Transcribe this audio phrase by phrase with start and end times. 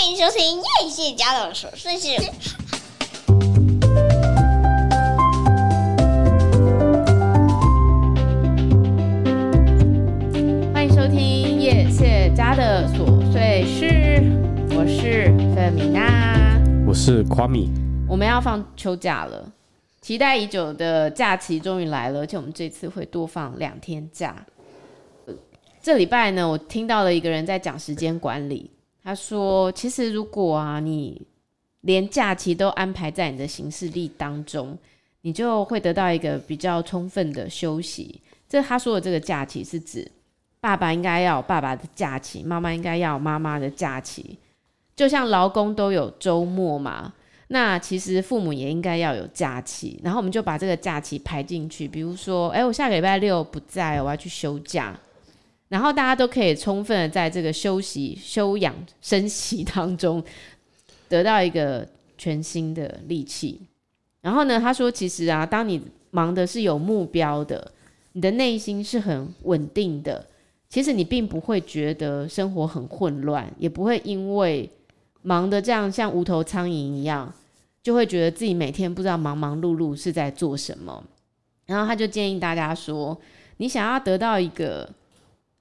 [0.00, 2.08] 欢迎收听叶谢家的琐碎事。
[10.72, 14.22] 欢迎收听叶谢家的琐碎事，
[14.76, 17.68] 我是费米娜，我是夸米。
[18.08, 19.50] 我们要放秋假了，
[20.00, 24.46] 期待已久的假期终于来了，而且我们这次会多放两天假。
[25.82, 28.70] 这礼拜呢，我听到了一个人在讲时间管理。
[29.08, 31.18] 他说：“其实如果啊，你
[31.80, 34.76] 连假期都安排在你的行事历当中，
[35.22, 38.20] 你就会得到一个比较充分的休息。
[38.46, 40.06] 这他说的这个假期是指
[40.60, 44.36] 爸爸应该要有爸爸的假期，妈妈应该要有妈妈的假期。
[44.94, 47.14] 就像劳工都有周末嘛，
[47.46, 49.98] 那其实父母也应该要有假期。
[50.04, 54.94] 然后我们就把这个假期排进去，比如说，哎，我下个礼拜六不在，我要去休假。”
[55.68, 60.24] 然后大家都可以充分的在这个休息、休养生息当中，
[61.10, 61.86] 得到一个
[62.16, 63.60] 全新的力气。
[64.22, 67.70] 然后呢，他说：“其实啊，当你忙的是有目标的，
[68.12, 70.26] 你的内心是很稳定的。
[70.70, 74.68] 其实你并不会觉得生活很混乱，也不会因为
[75.20, 77.30] 忙得这样像无头苍蝇一样，
[77.82, 81.04] 就会觉得自己每天不知道忙忙碌碌是在做什么。”
[81.66, 83.18] 然后他就建议大家说
[83.58, 84.88] ：“你想要得到一个。”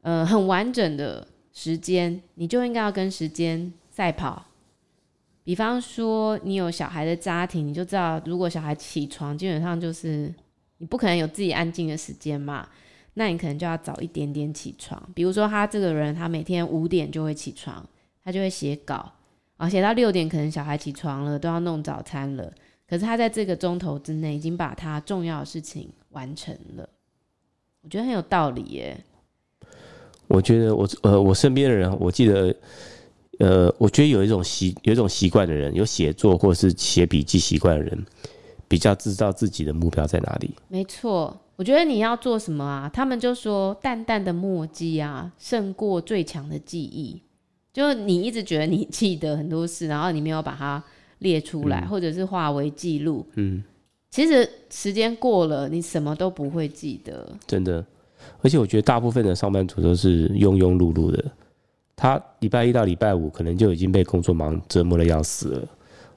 [0.07, 4.41] 呃，很完整的时间，你就应该要跟时间赛跑。
[5.43, 10.33] 比方说，你有小孩的家庭，你就知道，如果小孩起床，基本上就是
[10.77, 12.69] 你不可能有自己安静的时间嘛。
[13.15, 14.97] 那你可能就要早一点点起床。
[15.13, 17.85] 比如说，他这个人，他每天五点就会起床，
[18.23, 19.11] 他就会写稿，
[19.57, 22.49] 啊，写到六点，可能小孩起床了，都要弄早餐了。
[22.87, 26.87] 可是他在这个钟头之内，已经把他重要的事情完成了。
[27.81, 29.03] 我觉得很有道理耶。
[30.27, 32.55] 我觉得我呃，我身边的人，我记得，
[33.39, 38.05] 呃，我觉得有一种习有一种习惯的人，有写作或是写笔记习惯的人，
[38.67, 40.51] 比较知道自己的目标在哪里。
[40.67, 42.89] 没错，我觉得你要做什么啊？
[42.93, 47.21] 他们就说淡淡的墨迹啊，胜过最强的记忆。
[47.71, 50.83] 就你一直觉得你记得很多事，然后你没有把它
[51.19, 53.25] 列出来，嗯、或者是化为记录。
[53.35, 53.63] 嗯，
[54.09, 57.37] 其实时间过了，你什么都不会记得。
[57.45, 57.85] 真的。
[58.41, 61.23] 而且我觉得大部分的上班族都是庸庸碌碌的，
[61.95, 65.67] 他礼拜一到礼拜五可能就已经被工作忙折磨的要死了，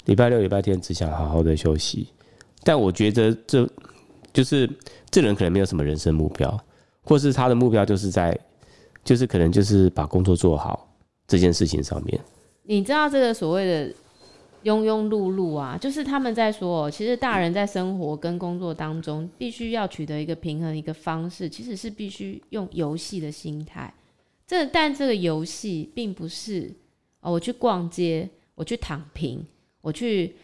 [0.05, 2.09] 礼拜六、礼拜天只想好好的休息。
[2.63, 3.69] 但我觉得这
[4.33, 4.69] 就是
[5.11, 6.59] 这人可能没有什么人生目标，
[7.03, 8.39] 或是他的目标就是在，
[9.03, 10.89] 就是可能就是把工作做好
[11.27, 12.21] 这件事情上面。
[12.65, 13.95] 你知道这个所谓的？
[14.65, 23.93] 庸庸碌碌啊，就是他们在说，其实大人在生活跟工作当中，必须要取得一个平衡，一个方式，其实是必须用游戏的心态。
[24.47, 26.71] 这但这个游戏并不是
[27.21, 29.45] 哦，我去逛街，我去躺平，
[29.81, 30.35] 我去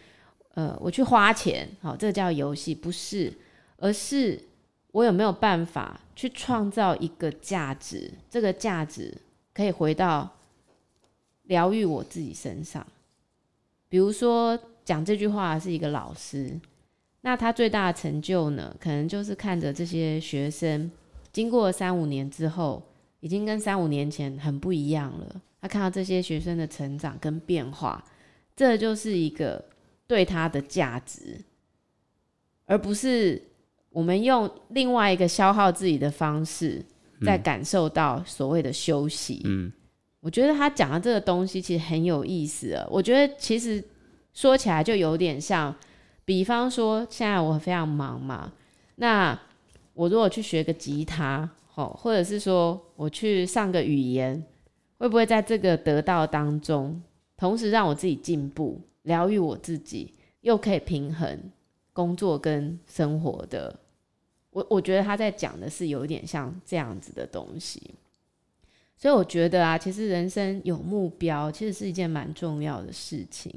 [0.55, 3.33] 呃，我去花钱，好，这个叫游戏，不是，
[3.77, 4.41] 而是
[4.93, 9.13] 我有没有办法去创造一个价值，这个价值
[9.53, 10.31] 可以回到
[11.43, 12.87] 疗愈我自己身上。
[13.89, 16.61] 比如说，讲这句话是一个老师，
[17.21, 20.91] 那他最大的成就呢，可能就是看着这些学生
[21.33, 22.83] 经过三五年之后，
[23.21, 25.41] 已经跟三五年前很不一样了。
[25.61, 28.05] 他看到这些学生的成长跟变化，
[28.55, 29.65] 这就是一个
[30.07, 31.41] 对他的价值，
[32.67, 33.41] 而不是
[33.91, 36.85] 我们用另外一个消耗自己的方式，
[37.25, 39.43] 在感受到所谓的休息。
[39.45, 39.73] 嗯。
[40.27, 42.85] 我觉得他讲的这个东西其实很有意思啊。
[42.91, 43.83] 我觉得其实
[44.35, 45.73] 说起来就有点像，
[46.25, 48.53] 比方说现在我非常忙嘛，
[48.97, 49.41] 那
[49.95, 54.45] 我如果去学个吉他，或者是说我去上个语言，
[54.99, 57.01] 会不会在这个得到当中，
[57.37, 61.39] 同时让我自己进步，疗愈我自己，又可以平衡
[61.93, 63.79] 工作跟生活的？
[64.51, 67.95] 我我觉得他在讲的是有点像这样子的东西。
[68.99, 73.55] 所以我觉得啊，其实人生有目标，其实是一件蛮重要的事情。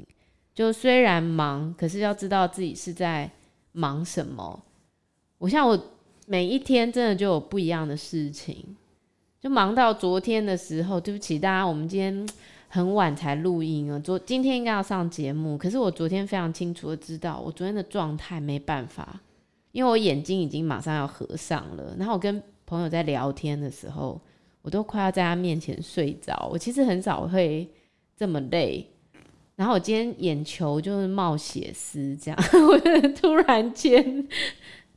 [0.54, 3.30] 就虽然忙，可是要知道自己是在
[3.72, 4.62] 忙什么。
[5.38, 5.82] 我像我
[6.26, 8.76] 每一天真的就有不一样的事情，
[9.40, 12.28] 就忙到昨天的时候，对不起大家，我们今天
[12.68, 13.98] 很晚才录音啊。
[13.98, 19.18] 昨今天应该要上节目，可是我昨天非常清楚的知道，我昨天的状态没办法，
[19.72, 21.96] 因为我眼睛已经马上要合上了。
[21.98, 24.20] 然后我跟朋友在聊天的时候。
[24.62, 26.48] 我都快要在他面前睡着。
[26.52, 27.68] 我其实很少会
[28.16, 28.86] 这么累，
[29.56, 34.28] 然后我今天眼球就是冒血丝，这样， 我突然间，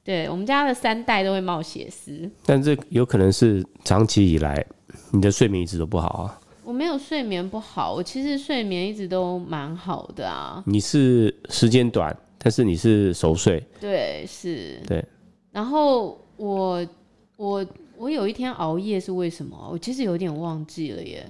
[0.04, 2.30] 对我们家的三代都会冒血丝。
[2.46, 4.66] 但这有可能是长期以来
[5.12, 6.40] 你的睡眠一直都不好啊。
[6.66, 10.64] 我没有睡眠不好，我其实睡眠一直都蛮好的啊。
[10.66, 13.62] 你是时间短，但是你是熟睡。
[13.82, 14.80] 对，是。
[14.88, 15.04] 对。
[15.52, 16.88] 然后我
[17.36, 17.66] 我
[17.98, 19.70] 我有一天熬夜是为什么？
[19.72, 21.30] 我其实有点忘记了耶。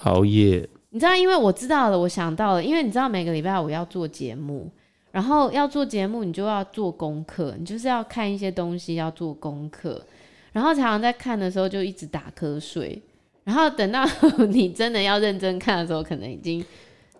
[0.00, 0.68] 熬夜。
[0.90, 4.70] 你知道，因为我知道了，我想到了，因为你知道每个礼拜我要做节目，
[5.10, 10.02] 然后要做节目，你就要做功课，你就是要看一些东西，要做功课，
[10.52, 13.02] 然后常常在看的时候就一直打瞌睡。
[13.44, 14.04] 然后等到
[14.48, 16.64] 你真的要认真看的时候，可能已经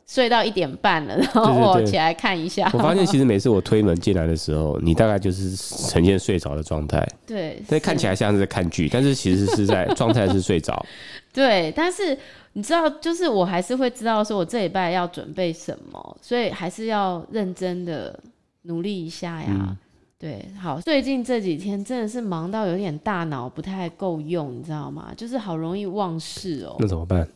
[0.07, 2.71] 睡到一点半了，然后我起来看一下。
[2.73, 7.07] 我发现其实每次我推门进来的时候，你大概就是呈现睡着的状态。
[7.27, 10.85] 对，所以看起来像是在看剧，但是其实是在状态是睡着。
[11.35, 12.17] 对，但是
[12.53, 18.19] 你知道，就是我还是会知道说我这礼拜要准备什么，所以还是要认真的
[18.63, 19.49] 努力一下呀。
[19.51, 19.77] 嗯
[20.19, 25.13] 对，好，最近这几天真的是忙到有点大脑不太够用，你知道吗？
[25.15, 26.75] 就是好容易忘事哦。
[26.79, 27.29] 那怎么办？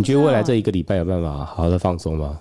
[0.00, 2.40] 你觉得未来这一个礼拜有办法好好的放松吗？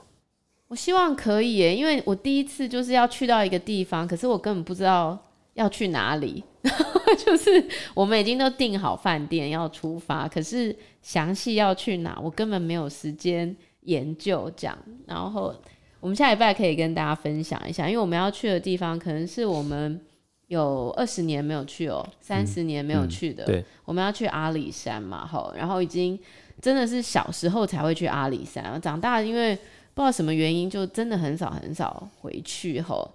[0.69, 5.17] 我希望可以耶，因为我第一次就是要去到一个地方，可是我根本不知道
[5.55, 6.41] 要去哪里，
[7.25, 7.63] 就是
[7.93, 15.53] 我们已经都订好饭店要出发，可是详细要去哪，我根本没有时间研究这样，然后。
[16.01, 19.99] 我们下礼拜可以跟大家分享一下，因为我们要去的地方可能是我们
[20.47, 23.43] 有二十年没有去哦，三十年没有去的。
[23.43, 26.17] 嗯嗯、对，我们要去阿里山嘛，吼，然后已经
[26.61, 29.55] 真的是小时候才会去阿里山，长大因为
[29.93, 33.13] 不知道什么原因，就真的很少很少回去吼。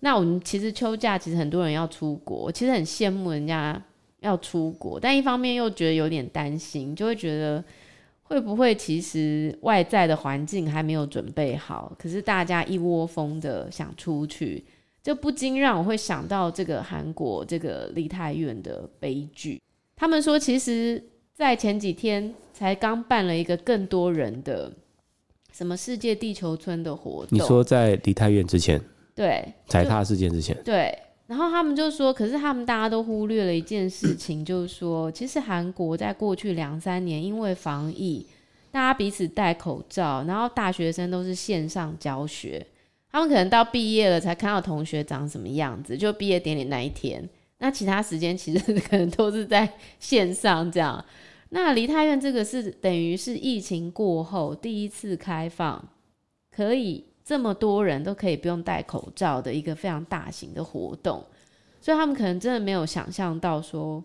[0.00, 3.80] 那我们其实秋假其实很多人要出国，其实很羡慕人家
[4.20, 7.62] 要出国，但一方面又觉得有点担心，就会觉得。
[8.22, 14.64] 会不会其实外在的环境还没有准备好，可是大家一窝蜂的想出去，
[15.02, 19.60] 就不禁让我会想到这个韩国这个梨泰院的悲剧。
[19.96, 21.02] 他们说，其实，
[21.40, 24.70] 在前几天才刚办了一个更多人的
[25.50, 27.28] 什么世界地球村的活动。
[27.30, 28.78] 你说在梨泰院之前？
[29.14, 30.54] 对，踩踏事件之前。
[30.62, 30.94] 对。
[31.26, 38.26] 然后他们就说，可是他们大家都忽略了一件事情，就是说，其实韩国在过去两三年因为防疫，
[38.70, 42.66] 大家彼此戴口罩，然后大学生都是线上教学，
[43.10, 47.26] 他们可能到毕业了才看到同学长什么样子，就毕业典礼那一天，
[47.58, 51.02] 那其他时间其实可能都是在线上这样。
[51.50, 55.88] 那梨泰院这个是等于是疫情过后第一次开放，
[56.50, 57.04] 可以。
[57.22, 61.24] 这么多人都可以不用戴口罩的一个非常大型的活动，
[61.80, 64.02] 所以他们可能真的没有想象到说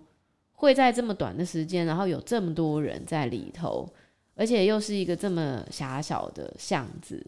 [0.52, 3.90] 会在这么短的时间，然后有这么多人在里头，
[4.36, 7.26] 而且又是一个这么狭小的巷子。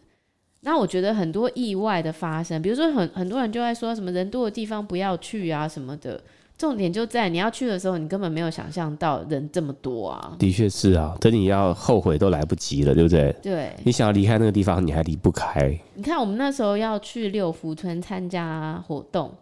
[0.60, 6.22] 那我觉得很多意外的发生，比如说很很多人就在说什么人多的地方不要去啊什么的。
[6.58, 10.34] 重点就在你要去的时候，你根本没有想象到人这么多啊！
[10.40, 13.32] 的确是啊，等你要后悔都来不及了，对不对？
[13.40, 15.78] 对，你想要离开那个地方，你还离不开。
[15.94, 19.32] 你看，我们那时候要去六福村参加活动，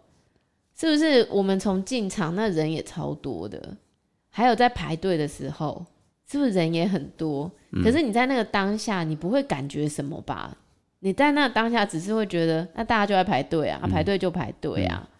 [0.79, 1.27] 是不是？
[1.31, 3.75] 我们从进场那人也超多的，
[4.29, 5.83] 还有在排队的时候，
[6.29, 7.51] 是不是人也很多？
[7.71, 7.83] 嗯。
[7.83, 10.55] 可是你在那个当下，你不会感觉什么吧？
[10.99, 15.01] 你在那当下，只是会觉得，那大家就在排队啊，排队就排队啊。
[15.03, 15.16] 嗯。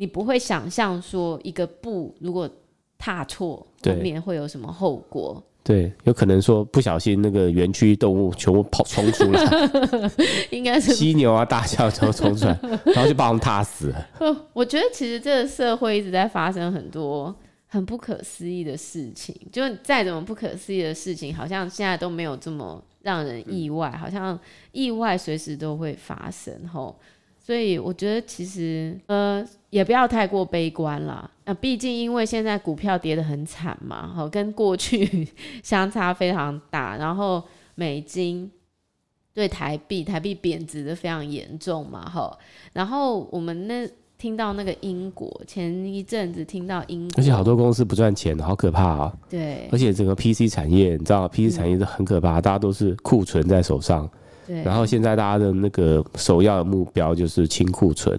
[0.00, 2.48] 你不会想象说一个步如果
[2.96, 5.42] 踏错，后面会有什么后果？
[5.62, 9.42] 对，有可能说不小心那个园区动物全部跑冲出来，
[10.48, 14.08] 应该是犀牛啊、大象全部冲出来，然后就把我们踏死了。
[14.54, 17.34] 我觉得其实这个社会一直在发生很多
[17.66, 24.40] 很不可思议的事情，就再怎么不可思议的事情，好像现在都没有这么让人意外，好像
[24.72, 26.66] 意外随时都会发生。
[26.66, 26.98] 吼。
[27.38, 31.30] 所以我觉得其实呃也不要太过悲观了。
[31.44, 35.26] 那、呃、毕竟因为现在股票跌得很惨嘛，好跟过去
[35.62, 37.42] 相差非常大，然后
[37.74, 38.50] 美金
[39.32, 42.36] 对台币台币贬值的非常严重嘛，哈。
[42.72, 49.12] 然后我们那听到那个英国前一阵子听到英国，而且好多公司不赚钱，好可怕啊。
[49.30, 54.10] 对，而且整个 PC 产业，你知道 PC 产业是很可怕，嗯、大家都是库存在手上。
[54.64, 58.18] 然后现在大家的那个首要的目标就是清库存，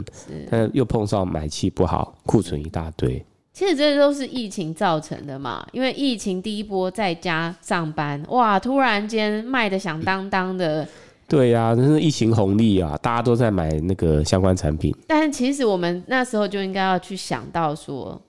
[0.50, 3.24] 但又碰上买气不好，库存一大堆。
[3.54, 10.88] 其实这都是疫情造成的嘛，因为疫情第一波在家上班，哇，突然间卖的响当当的。
[11.28, 14.96] 对呀、啊，那是疫情红利啊，大家都在买那个相关产品。
[15.06, 18.20] 但是其实我们那时候就应该要去想到说，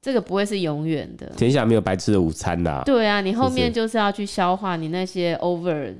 [0.00, 1.26] 这个不会是永远的。
[1.36, 2.82] 天下没有白吃的午餐呐。
[2.86, 5.92] 对啊，你后面就是要去消化你那些 over。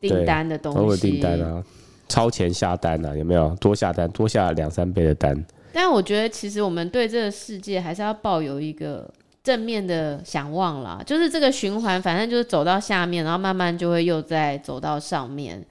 [0.00, 1.62] 订单的东西，偶尔订单啊，
[2.08, 5.44] 超前下单啊，有没有多下单，多下两三倍的单？
[5.72, 9.08] 但我觉得，其实我们对这个世界还是要抱有一个
[9.44, 15.64] 正面的想望啦，就是这个循环，反正就是走到下面，然后慢慢就会又再走到上面。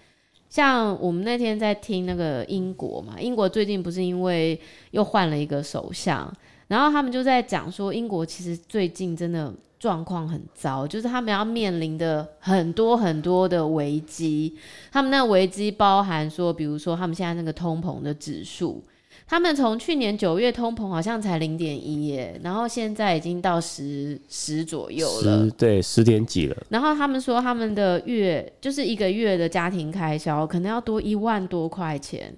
[0.49, 4.59] 像我们那天在听那个英国嘛，英国最近不是因为
[4.91, 6.33] 又换了一个首相，
[6.67, 14.53] 然后他们就在讲说，英国其实最近真的状况很糟，就是他们要面临的很多很多的危机。
[14.91, 18.83] 他们那个危机包含说，比如说他们现在那个通膨的指数。
[19.27, 26.57] 他们从去年九月通膨好像才零点一耶，然后现在已经到十十左右了，十对十点几了。
[26.69, 32.35] 然后他们说他们的月就是一个月的家庭开销可能要多一万多块钱，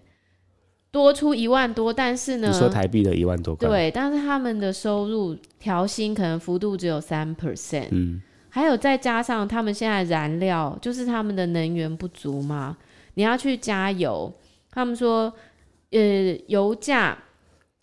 [0.91, 12.77] 多出一万多，但是呢，你说台币的一万多块，对，但是他们的收入调薪可能幅度只有三 percent，嗯，还有再加上他们现在燃料就是他们的能源不足嘛，
[13.13, 14.33] 你要去加油，
[14.69, 15.33] 他们说。
[15.93, 17.17] 呃，油价，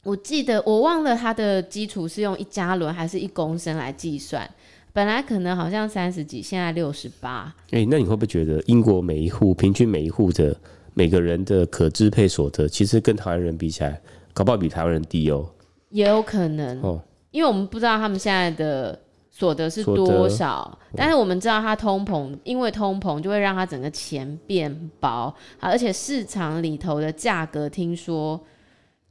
[0.02, 4.50] 我记得我忘了它的基础是用一加仑还是一公升来计算。
[4.94, 7.54] 本来可能好像三十几，现在六十八。
[7.70, 10.58] 哎，那你会不会觉得英国每一户平均每一户的
[10.98, 14.00] 每个人的可支配所得，其实跟台湾人比起来，
[14.32, 15.48] 搞不好比台湾人低哦？
[15.90, 17.00] 也有可能哦，
[17.30, 18.98] 因为我们不知道他们现在的。
[19.30, 20.76] 所得是多少？
[20.96, 28.40] 但是我们知道，它通膨，因为通膨就会让它整个钱变薄，而且市场里头的价格听说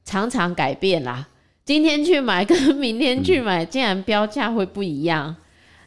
[0.04, 1.26] 常常改变啦。
[1.64, 5.34] 今天去买跟明天去买，竟然标价会不一样。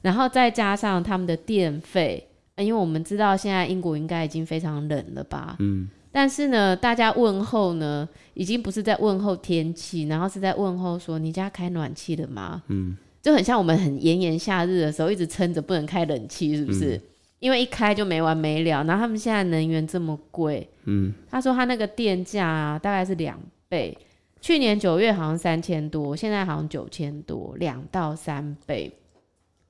[0.01, 2.30] 然后再加上他们的电费，
[2.63, 5.57] 因为我们知道现在英国应该已经非常冷了吧？
[5.59, 5.89] 嗯。
[6.13, 12.97] 但是呢，大家问候呢，已经不是在问候天气，然后是在问候说：“你家开暖气了吗？”嗯。
[13.23, 16.97] 就很像我们很炎炎夏日的时候，一直撑着不能开冷气，是不是？
[16.97, 17.03] 嗯、
[17.39, 18.83] 因为一开就没完没了。
[18.85, 23.39] 然后他们现在能源这么贵，嗯，他说他那个电价啊，大概是两
[23.69, 23.97] 倍。
[24.41, 28.91] 去年九月好像三千多，现在好像九千多，两到三倍。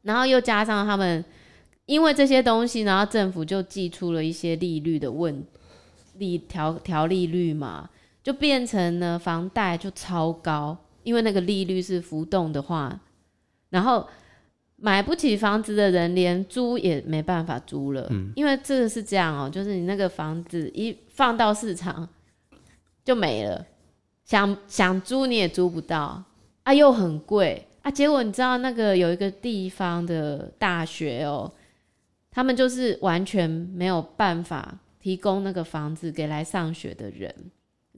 [0.02, 1.22] 然后又加上他们
[1.90, 5.44] 因为这些东西，然后政府就寄出了一些利率的问
[6.18, 7.90] 利调调利率嘛，
[8.22, 13.00] 就变成呢房贷就超高，因为那个利率是浮动的话。
[13.70, 14.06] 然后
[14.76, 22.08] 买不起房子的人，连租也没办法租了，嗯，因为这个是这样哦，就是你那个房子一放到市场
[23.04, 23.66] 就没了，
[24.24, 26.22] 想想租你也租不到
[26.62, 27.90] 啊，又很贵啊。
[27.90, 31.52] 结果你知道那个有一个地方的大学哦，
[32.30, 37.34] 他们就是完全没有办法提供那个房子给来上学的人。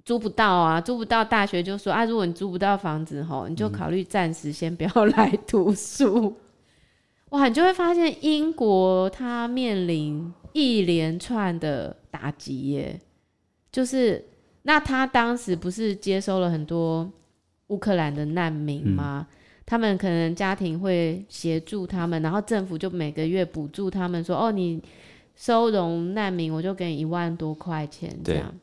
[0.04, 6.36] 租不到啊，租不到，大学就说啊，如果你租不到房子吼，你就考虑暂时先不要来读书。
[7.30, 13.00] 哇，你就会发现英国它面临一连串的打击耶，
[13.70, 14.24] 就是
[14.62, 17.10] 那他当时不是接收了很多
[17.68, 19.28] 乌克兰的难民吗？
[19.64, 24.82] 他们可能家庭会协助他们，然后政府就每个月补助他们说，哦，你
[25.34, 28.54] 收容难民，我就给你一万多块钱这样。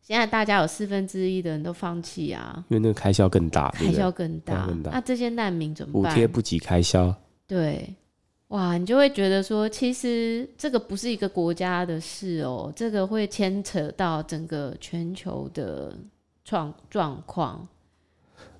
[0.00, 4.68] 现在大家有四分之一的人都放弃啊，因为那个开销更大，开销更大。
[4.82, 6.12] 那、啊、这些难民怎么办？
[6.12, 7.14] 补贴不及开销。
[7.46, 7.94] 对，
[8.48, 15.96] 哇，你就会觉得说，其实这个不是一个国家的事哦，这个会牵扯到整个全球的
[16.44, 17.68] 状状况。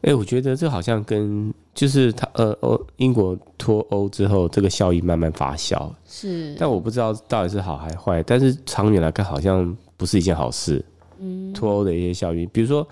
[0.03, 5.91] 哎、欸，我觉得这好像跟就是他呃欧英国脱欧之后，这个效益慢慢发酵。
[6.07, 8.23] 是，但我不知道到底是好还坏。
[8.23, 10.85] 但是长远来看，好像不是一件好事。
[11.23, 12.87] 嗯脱欧的一些效应，比如说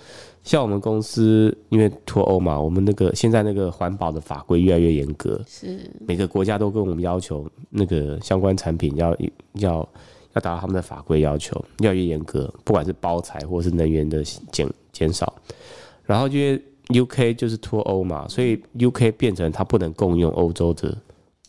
[0.44, 9.16] 像我们公司，因为脱欧嘛，我们那个现在那个环保的法规越来越严格，是每个国家都跟我们要求那个相关产品要
[9.54, 9.76] 要
[10.34, 15.32] 要达到他们的法规要求，越来越严格，不管是包材或是能源的减减少，
[16.04, 20.96] 然后因为 UK 就是脱欧嘛，所以 UK 变成它不能共用欧洲的。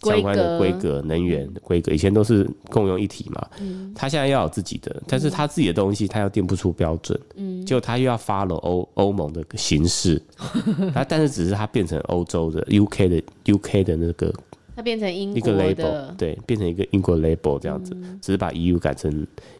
[0.01, 3.45] 相关的规格、能源的规格，以前都是共用一体嘛。
[3.59, 7.19] 嗯，他现在要有自己的，但是它自己的东西它又定不出标准。
[7.35, 10.21] 嗯，结果他又要 follow 欧欧盟的形式，
[10.95, 14.33] 它但是只是它变成欧洲的 UK 的 UK 的那个，
[14.79, 19.11] 他变成英国的，一个 label，对，变成一个英国 label 这样子，只是把 EU 改成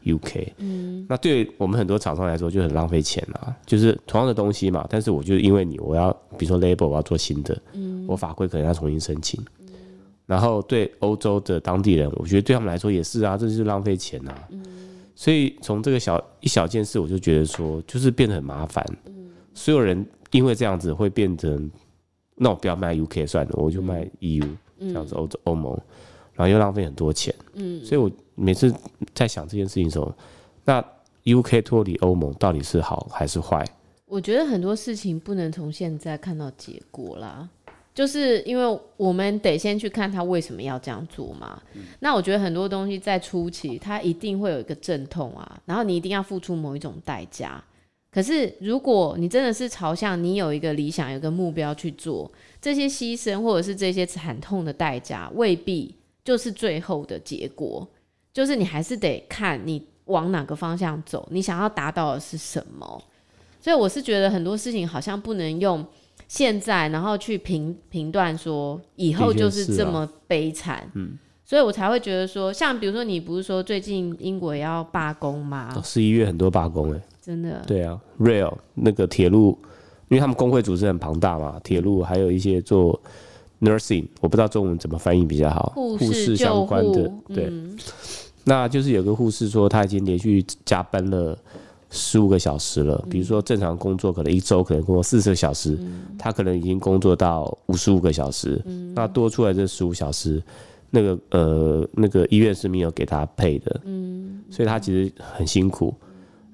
[0.06, 0.48] UK。
[0.60, 9.44] 嗯，那对我们很多厂商来说就很浪费钱了，就是同样的东西嘛，但是我就因为你，我要比如说 label 我要做新的，嗯，我法规可能要重新申请。
[10.26, 14.48] 然后对欧洲的当地人，我觉得对他们来说也是啊，这就是浪费钱、啊。
[14.52, 14.64] 嗯。
[15.16, 18.86] 所以从这个小一小件事，我就觉得说，就是变得很麻烦。
[19.08, 19.32] 嗯。
[19.54, 21.70] 所有人因为这样子会变成，
[22.36, 25.72] 那我不要卖 UK 算了，我就卖 EU、嗯、这样子欧洲欧盟，
[26.34, 27.34] 然后又浪费很多钱。
[27.54, 27.84] 嗯。
[27.84, 28.74] 所以我每次
[29.14, 30.12] 在想这件事情的时候，
[30.66, 30.84] 那
[31.26, 33.66] UK 脱离欧盟到底是好还是坏？
[34.06, 37.48] 我觉得很多事情不能从现在看到结果啦。
[37.94, 41.62] 就是因为我们得先去看他为什么要这样做嘛。
[41.74, 47.62] 嗯、那我觉得很多东西在初期，它一定会有一个阵痛啊，然后你一定要付出某一种代价。
[48.12, 57.88] 可是如果你真的是朝向你有一个理想、有一个目标去做，这些牺牲或者是这些惨痛的代价，未必就是最后的结果。
[58.34, 63.02] 就是你还是得看你往哪个方向走，你想要达到的是什么。
[63.62, 65.86] 所以我是觉得很多事情好像不能用。
[66.28, 75.82] 现在，然后去评评断说以后就是这么悲惨，啊，嗯，所以我才会觉得说，像比如说你不是说最近英国也要罢工吗？
[75.84, 77.62] 十一月很多罢工哎，真的。
[77.68, 79.56] 对啊，Rail 那个铁路，
[80.08, 83.00] 因为他们工会组织很庞大嘛，铁路还有一些做
[83.62, 87.78] nursing，我不知道中文怎么翻译比较好，护士相关的，对，嗯，
[88.46, 91.38] 那就是有个护士说他已经连续加班了。
[91.92, 100.40] 十五个小时了，比如说正常工作可能一周可能工作四十个小时，嗯、他可能已经工作到五十五个小时，嗯、那多出来这十五小时，
[100.92, 105.92] 那个呃那个医院是没有给他配的，嗯、所以他其实很辛苦，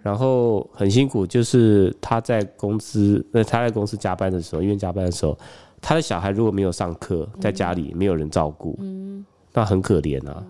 [0.06, 5.36] 然后很辛苦就是他在公司那他在公司加班的时候，因为加班的时候，
[5.82, 10.46] 他的小孩如果没有上课，在家里没有人照顾，嗯、那很可怜啊，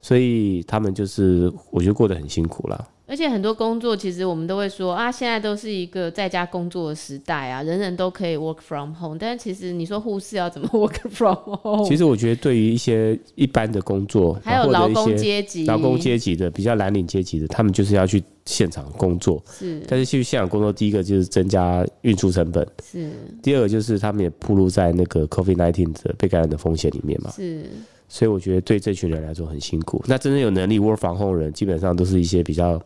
[0.00, 2.88] 所以他们就是我觉得过得很辛苦了。
[3.08, 9.16] 而且很多工作，其实我们都会说啊，现在都是一个在家工作的时代啊，人人都可以 work from home。
[9.16, 11.88] 但是其实你说护士要怎么 work from home？
[11.88, 19.40] 其实我觉得对于一些一般的工作，还有劳工阶级、劳工阶级的比较蓝领阶级的，他们就是要去现场工作。
[19.52, 22.66] 是，但是去现场工作，第一个就是增加运输成本。
[22.82, 23.10] 是，
[23.40, 27.30] 第二个就是他们也暴露在那个 COVID-19 的被感染的风险里面嘛。
[27.30, 27.70] 是。
[28.08, 30.02] 所以我觉得对这群人来说很辛苦。
[30.06, 32.80] 那真正有能力 work from home 的人，基本上都是一些比较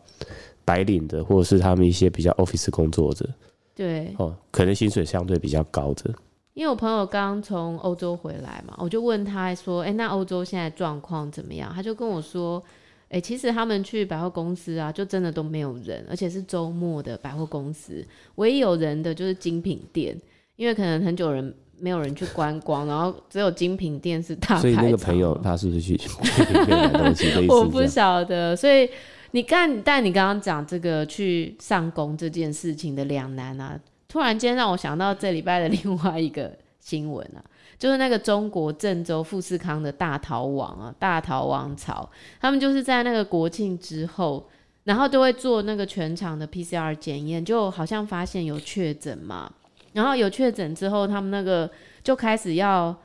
[0.65, 3.29] 白领的，或者是他们一些比较 office 工作者。
[3.75, 6.13] 对，哦，可能薪水相对比较高的。
[6.53, 12.61] 因为我朋友刚从欧洲回来嘛，我就问他说：“哎、欸，那欧洲现在状况怎么样？”他就跟我说
[13.07, 18.05] ：“哎、欸，其实他们去百货公司啊，就真的都没有人，而且是周末的百货公司，
[18.35, 20.19] 唯一有人的就是精品店，
[20.57, 24.61] 因为可能很久人。”没有人去观光， 然后只有精品店是大牌。
[24.61, 26.09] 所以那个朋友他是不是去精
[26.45, 27.47] 品店买东西？
[27.49, 28.55] 我不晓得。
[28.55, 28.89] 所以
[29.31, 37.39] 你看，但你刚刚讲这个去上工这件事情的两难啊，突然间让我想到这礼拜的另外一个新闻啊，
[37.79, 42.07] 就是那个中国郑州富士康的大逃亡啊，大逃亡潮，
[42.39, 44.45] 他们就是在那个国庆之后，
[44.83, 49.51] 然后都会做那个全场的 PCR 检验，就好像发现有确诊嘛。
[49.93, 51.69] 然后有确诊之后，他们那个
[52.03, 52.95] 就开始要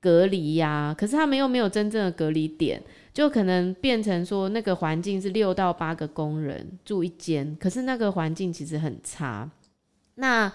[0.00, 9.50] 隔离呀、可是他们又没有真正的隔离点，就可能变成说那个环境是六到八个工人住一间，可是那个环境其实很差。
[10.14, 10.50] 那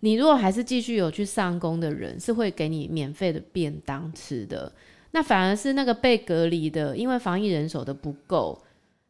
[0.00, 4.70] 你如果还是继续有去上工的人，是会给你免费的便当吃的。
[5.12, 8.60] 那反而是那个被隔离的，因为防疫人手的不够，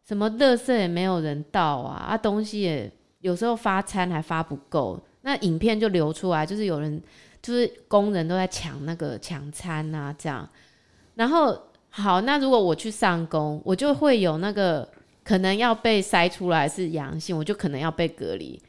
[0.06, 5.02] 什么垃圾也没有人倒啊，啊东西也有时候发餐还发不够。
[5.22, 7.00] 那影片就流出来，就是有人，
[7.40, 10.48] 就是工人都在抢那个抢餐啊，这样。
[11.14, 11.56] 然后
[11.90, 14.88] 好，那如果我去上工，我就会有那个
[15.22, 18.60] 可能要被筛出来是阳性，我就可能要被隔离。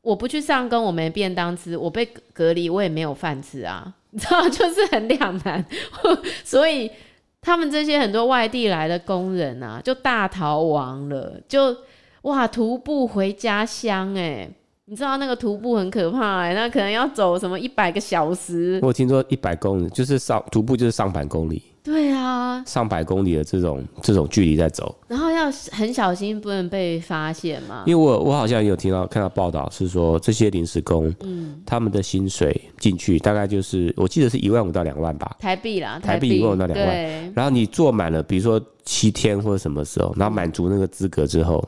[0.00, 5.62] 我不去上工，我没便当吃；我被隔离，我也没有饭吃啊， 你知道，就是很两难。
[6.44, 6.90] 所以
[7.42, 11.76] 他们这些很多外地来的工人啊，就大逃亡了，就
[12.22, 14.48] 哇徒步回家乡哎、
[14.90, 18.80] 你知道那个徒步很可怕哎、欸，那可能要走什么一百个小时。
[18.82, 21.62] 我听说一百公里就是上徒步就是上百公里。
[21.84, 27.82] 对啊，上百公里的这种这种距离在走，然后要很小心，不能被发现嘛。
[27.86, 37.32] 因为我我好像有听到看到报道是说这些临时工，嗯，他们的薪水进去大概就是我记得是一万五到两万吧，台币啦，台币一万五到两万。
[37.34, 41.62] 然后你做满了，比如说七天或者什么时候，然后满足那个资格之后。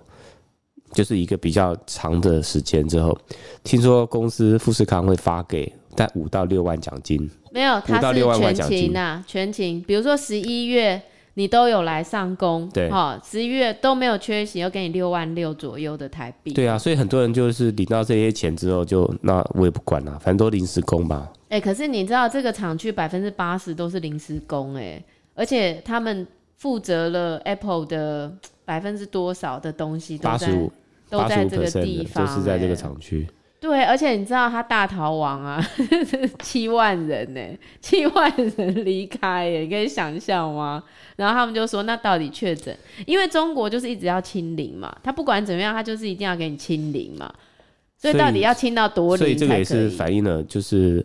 [0.92, 3.16] 就是一个比较长的时间之后，
[3.62, 9.82] 听说公司富士康会发给在五到六万奖金，没有，五到六万块奖金呐，全勤。
[9.82, 11.00] 比如说十一月
[11.34, 16.52] 你都有来上工，对，哈，十一月都没有缺席，要给你六万六左右的台币。
[16.52, 21.32] 对啊，所以很多人就是领到这些钱之后就，就那我也不管了，反正都临时工吧。
[21.48, 25.02] 哎、欸，可是你知道这个厂区百分之八十都是临时工，哎，
[25.34, 26.26] 而且他们
[26.56, 28.32] 负责了 Apple 的
[28.64, 30.70] 百分之多少的东西都在，八十五。
[31.10, 33.26] 都在这个地方，就是在这个厂区。
[33.60, 35.62] 对，而且你知道他大逃亡啊，
[36.38, 37.40] 七万人呢，
[37.82, 40.82] 七万人离开耶，你可以想象吗？
[41.16, 42.74] 然后他们就说，那到底确诊？
[43.04, 47.30] 因为中国就是一直要清零嘛，他不管怎么样，他就是一定要给你清零嘛。
[47.98, 49.18] 所以到底要清到多零？
[49.18, 51.04] 所以这个也是反映了，就是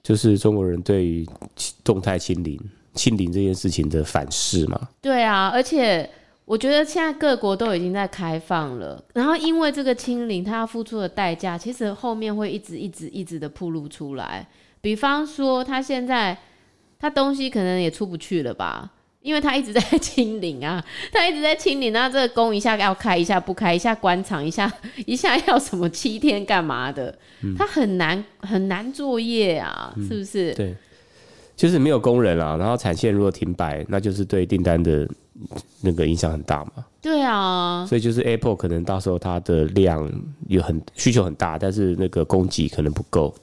[0.00, 1.26] 就是中国人对于
[1.82, 2.56] 动态清零、
[2.94, 4.80] 清零这件事情的反噬嘛。
[5.02, 6.08] 对啊，而且
[6.50, 14.44] 我觉得现在各国都已经在开放了，然后因为这个清零，它要付出的代价，其实后面会一直、一直、一直的铺露出来。
[14.80, 16.36] 比方说，他现在
[16.98, 18.90] 他东西可能也出不去了吧？
[19.22, 24.68] 因为他一直在清零啊，他一直在清零，然后这个工一下要开，一下不开，一下关厂，一下
[25.06, 30.50] 一下要什么七天干嘛的，嗯、他很难很难作业啊，是不是？
[30.50, 30.74] 嗯、对，
[31.54, 35.08] 就是没有工人啊，然后产线如果停摆，那就是对订单的
[35.80, 36.84] 那个影响很大嘛。
[37.00, 40.10] 对啊，所以就是 Apple 可能到时候它的量
[40.48, 43.34] 有很需求很大，但是那个供给可能不够。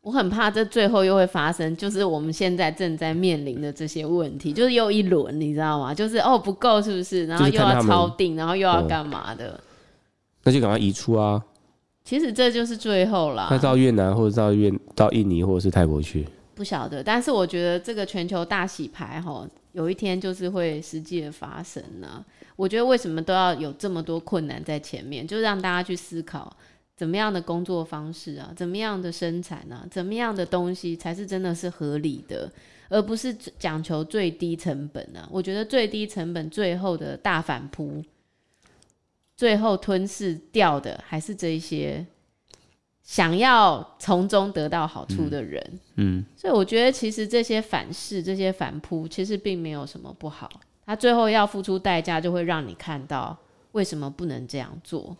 [0.00, 5.94] 我很怕这最后又会发生，就是我们现在正在面临的这些问题，就是又一轮，你知道吗？
[5.94, 7.24] 就是哦不够是不是？
[7.26, 9.60] 然后又要超定，然后又要干嘛的？
[10.42, 11.40] 那就赶快移出啊！
[12.04, 13.46] 其实这就是最后啦。
[13.48, 16.26] 那到越南或者到越到印尼或者是泰国去？
[16.62, 22.24] 不晓得，但是我觉得这个全球大洗牌哈，有一天就是会实际的发生呢。
[22.54, 26.56] 我觉得为什么都要有这么多困难在前面，就让大家去思考。
[26.94, 28.52] 怎么样的工作方式啊？
[28.54, 29.84] 怎么样的生产啊？
[29.90, 32.48] 怎么样的东西才是真的是合理的，
[32.88, 35.28] 而不是讲求最低成本啊？
[35.32, 38.04] 我觉得最低成本最后的大反扑，
[39.36, 42.06] 最后吞噬掉的还是这一些
[43.02, 45.62] 想要从中得到好处的人。
[45.96, 50.48] 嗯，嗯，所以我觉得其实这些反噬、这些反扑，其实并没有什么不好。
[50.86, 53.36] 他最后要付出代价，就会让你看到
[53.72, 55.16] 为什么不能这样做。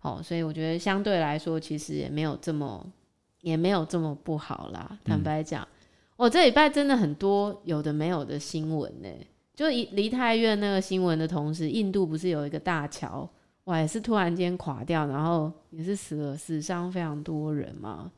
[0.00, 2.84] 哦，所以我觉得相对来说，其实也没有这么，
[3.40, 4.98] 也没有这么不好啦。
[5.04, 5.66] 坦白讲，
[6.16, 9.08] 我、这礼拜真的很多有的没有的新闻呢。
[9.54, 13.28] 就离离太院那个新闻的同时，印度不是有一个大桥，
[13.64, 18.10] 哇，也是突然间垮掉，然后也是死了死伤非常多人嘛。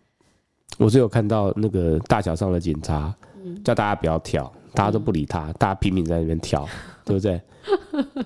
[0.78, 6.68] 我是有看到那个大桥上的警察，嗯、叫大家不要跳，大家都不理他，嗯、大家拼命在那边跳，
[7.04, 7.40] 对不对？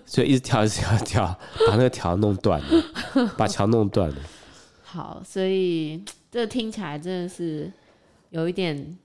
[0.07, 4.17] 所以一直跳，一直跳，跳，把那个桥弄断了，把桥弄断了。
[4.83, 7.71] 好，所以这听起来真的是
[8.31, 8.99] 有一点，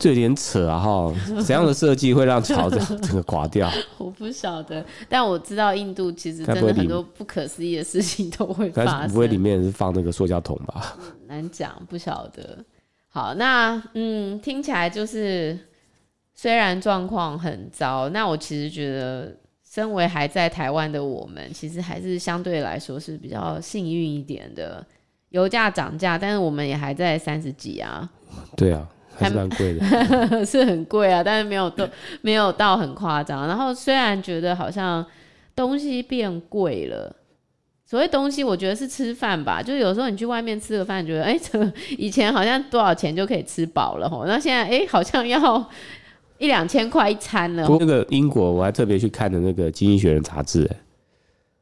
[0.00, 0.80] 这有点扯啊！
[0.80, 1.14] 哈，
[1.46, 3.70] 怎样的设计会让桥整整个垮掉？
[3.98, 9.12] 我不晓得，但我知道印度其实真的很多不可思议的事情都会 发生。
[9.12, 10.96] 不会里面是放那个塑胶桶吧？
[10.98, 12.58] 嗯，难讲，不晓得。
[13.10, 15.56] 好，那嗯，听起来就是
[16.34, 19.36] 虽然状况很糟，那我其实觉得。
[19.72, 24.84] 身为还在台湾的我们，其实还是相对来说是比较幸运一点的。
[25.28, 28.10] 油价涨价，但是我们也还在三十几啊。
[28.56, 28.84] 对啊，
[29.16, 31.88] 还是蛮贵的， 是很贵啊，但是没有都
[32.22, 33.46] 没有到很夸张。
[33.46, 35.04] 然后虽然觉得好像
[35.54, 37.14] 东西变贵了，
[37.84, 39.62] 所谓东西，我觉得是吃饭吧。
[39.62, 41.38] 就是有时候你去外面吃个饭，觉得哎，
[41.98, 45.68] 以前好像多少钱就可以吃饱了吼，那现在哎，好像要。
[46.38, 47.66] 一两千块一餐了。
[47.78, 50.66] 那个英国，我还特别去看的那个《经济学人》杂志，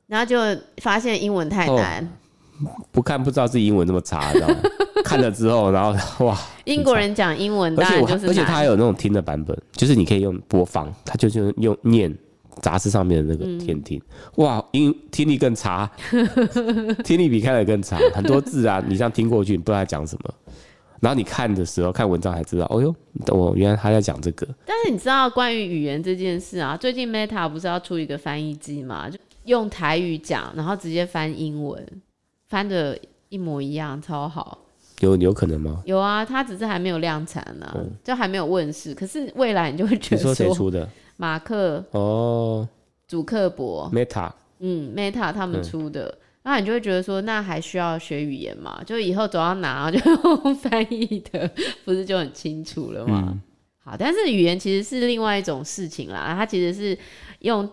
[0.06, 0.38] 然后就
[0.80, 2.08] 发现英文太难，哦、
[2.90, 4.56] 不看不知道自己英文那么差，知道吗？
[5.04, 5.94] 看了之后，然后
[6.26, 12.14] 哇，英国人讲英文，当然就是而且他还有那种听的版本，就是你可以用播放，他就是用念
[12.60, 13.98] 杂志上面的那个天听，
[14.36, 15.90] 嗯、哇，英听力更差，
[17.04, 20.34] 听力比看的更差，很多字啊，你这样听过去，你不知道他讲什么。
[21.00, 22.92] 然后你看的时候，看文章才知道，哦哟，
[23.28, 24.44] 我原来他在讲这个。
[24.66, 29.08] 但是你知道关于语言这件事啊，最近 Meta 不是要出一个翻译机嘛？
[29.08, 31.86] 就用台语讲，然后直接翻英文，
[32.48, 34.58] 翻的一模一样，超好。
[35.00, 35.82] 有有可能吗？
[35.84, 38.94] 有啊，它只是还没有量产呢、啊，嗯、就还没有问世。
[38.94, 40.88] 可是未来你就会觉得说，谁出的？
[41.16, 42.68] 马克哦，
[43.06, 46.06] 主克伯，Meta，嗯，Meta 他们出的。
[46.06, 48.80] 嗯那你就会觉得说，那还需要学语言嘛？
[48.86, 51.50] 就以后走到哪就用翻译的，
[51.84, 53.24] 不是就很清楚了吗？
[53.28, 53.40] 嗯、
[53.84, 56.98] 好，但是语言其实是另外一种事情啦，它其实是
[57.40, 57.68] 用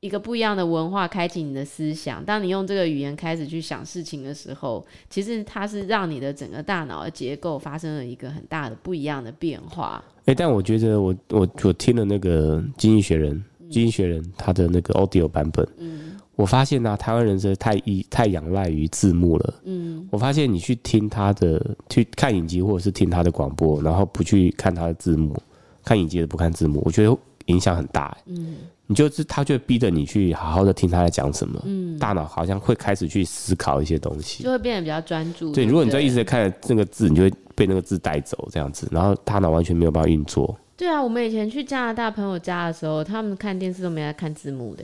[0.00, 2.24] 一个不一样的文化开启你的思想。
[2.24, 10.02] 当你用这个语言开始去想事情的时候，其实它是让你的整个大脑的结构发生了一个很大的不一样的变化。
[10.20, 13.34] 哎、欸，但我觉得我我我听了那个《经济学人》，
[13.72, 16.16] 《经济学人》他的那个 audio 版本，嗯。
[16.36, 19.54] 我发现呢、啊，台湾人是太依太仰赖于字幕了。
[19.64, 25.36] 嗯，我发现你去听他的，去看影集或者是听他的广播，然后不去看他的字幕，
[25.84, 27.14] 看影集的不看字幕，我觉得
[27.46, 28.16] 影响很大。
[28.24, 28.56] 嗯，
[28.90, 31.62] 你就是他就逼着你去好好的听他在讲什么。
[31.64, 35.52] 嗯，大脑好像会开始去思考一些东西，就会变得比较专注。
[35.52, 40.58] 对，如果你在一直在看那个字，你就会被那个字带走，这样子，然后大脑完全没有办法运作。
[40.76, 44.82] 对啊，我们以前去加拿大朋友家的时候，他们看电视都没在看字幕的。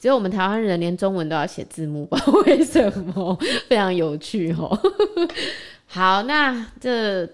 [0.00, 2.18] 只有我们台湾人连中文都要写字幕吧？
[2.46, 3.38] 为什么？
[3.68, 4.78] 非常有趣哦。
[5.86, 7.28] 好，那这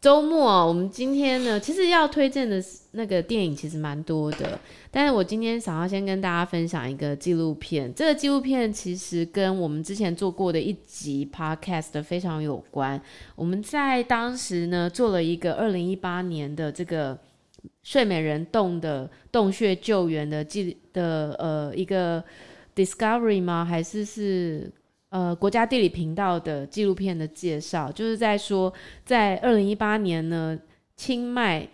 [0.00, 2.62] 周末，我们今天呢，其实要推荐的
[2.92, 4.58] 那个电影其实蛮多的，
[4.94, 7.92] 但是我今天想要先跟大家分享一个纪录片。
[7.92, 13.00] 这个纪录片其实跟我们之前做过的一集 podcast 非常有关。
[13.34, 17.18] 我们在当时呢做了一个二零一八年的这个
[17.82, 22.22] 睡美人洞的洞穴救援的记的呃一个
[22.76, 23.64] discovery 吗？
[23.64, 24.72] 还是是？
[25.10, 30.58] 呃，国家地理频道的纪录片的介绍，就是在说，在二零一八年呢，
[30.96, 31.68] 清迈，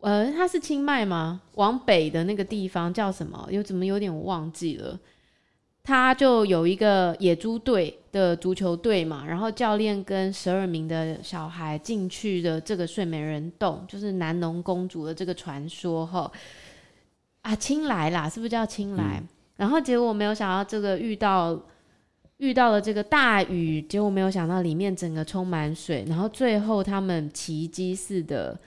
[0.00, 1.40] 呃，它是清迈吗？
[1.54, 3.48] 往北的那个地方叫什么？
[3.50, 4.98] 又怎么有点忘记了？
[5.82, 16.30] 他就有一个野猪队的足球队嘛，然后教练跟十二名的小孩进去的这个睡美人洞，就是南农公主的这个传说哈。
[17.42, 19.18] 啊，清莱啦，是不是叫清莱？
[19.20, 21.60] 嗯、然后结果没有想到这个遇到。
[22.40, 28.58] 遇到了这个大雨，结果没有想到里面整个充满水，然后最后他们奇迹似的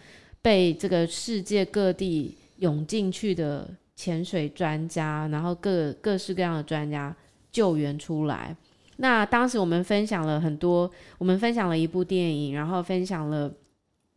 [0.43, 7.15] 被这个世界各地涌进去的潜水专家，然后各各式各样的专家
[7.51, 8.55] 救援出来。
[8.97, 13.51] 那当时我们分享了很多，我们分享了一部电影，然后分享了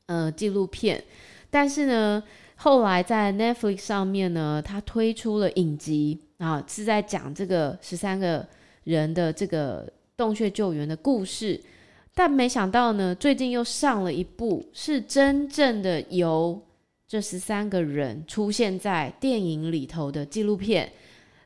[0.04, 1.02] 呃纪录片，
[1.48, 2.22] 但是呢，
[2.56, 8.46] 后来在 Netflix 上面呢，它推出了影集啊，是在讲这个十三个。
[8.86, 9.84] 人的这个
[10.16, 11.60] 洞穴救援的故事，
[12.18, 16.58] 但没想到呢，最近又上了一部是真正的由
[17.06, 20.90] 这十三个人出现在电影里头的纪录片，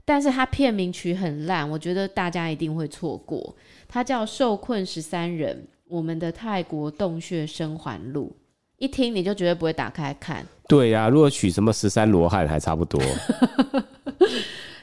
[0.05, 3.57] 但是它片名曲很烂，我觉得大家一定会错过。
[3.89, 8.33] 它叫《受困十三人：我们的泰国洞穴生还录》，
[8.79, 10.47] 一听你就绝对不会打开看。
[10.69, 13.03] 对呀、啊，如果取什么十三罗汉还差不多。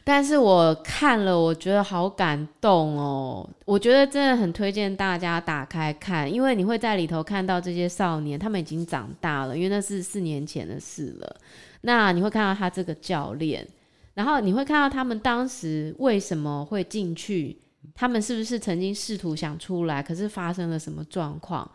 [0.08, 3.46] 但是我看了，我觉得好感动哦！
[3.66, 11.36] 我觉得真的很推荐大家打开看，因为你会在里头看到这些少年，他们已经长大了，因为那是四年前的事了。
[11.82, 13.68] 那你会看到他这个教练，
[14.14, 17.58] 然后你会看到他们当时为什么会进去，
[17.94, 21.70] 他们是不是曾经试图想出来，可是发生了什么状况？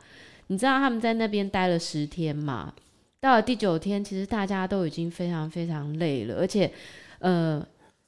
[0.46, 2.72] 你知道他们在那边待了十天嘛？
[3.20, 6.72] 到了第九天，其实大家都已经非常非常累了，而且，
[7.18, 7.62] 呃。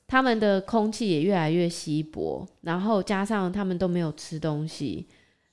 [0.07, 5.07] 他们的空气也越来越稀薄，然后加上他们都没有吃东西，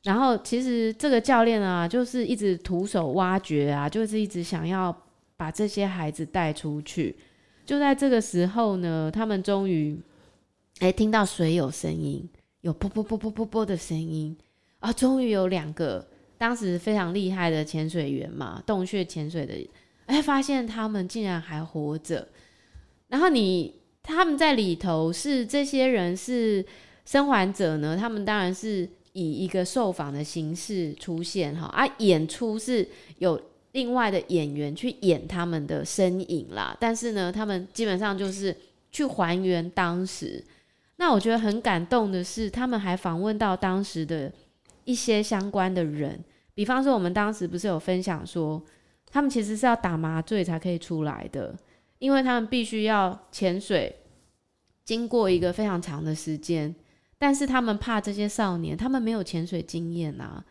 [0.04, 4.96] 然后其实这个教练啊，就是一直徒手挖掘啊，就是一直想要
[5.38, 7.16] 把这些孩子带出去。
[7.66, 9.98] 就在这个时候呢，他们终于
[10.80, 12.28] 哎听到水有声音，
[12.60, 14.36] 有噗噗噗噗噗噗的声音
[14.80, 16.06] 啊，终于有两个
[16.38, 19.54] 当时非常厉害的潜水员嘛，洞穴潜水的，
[20.08, 22.28] 哎，发现他们竟然还活着，
[23.08, 23.80] 然后你。
[24.04, 26.66] 他们在里头是这些人是
[27.06, 32.88] 生还者呢，他们当然是以一个受访的形式出现哈，啊，演出是
[33.20, 33.40] 有
[33.74, 38.56] 另外的演员去演他们的身影啦，但是呢，他们基本上就是
[38.92, 40.44] 去还原当时。
[40.98, 44.32] 那我觉得很感动的是，他们还访问到当时的
[44.84, 48.62] 一些相关的人，比方说我们当时不是有分享说，
[49.10, 51.56] 他们其实是要打麻醉才可以出来的。
[52.02, 53.96] 因为他们必须要潜水，
[54.84, 56.74] 经过一个非常长的时间，
[57.20, 60.44] 但是他们怕这些少年，他们没有潜水经验啊。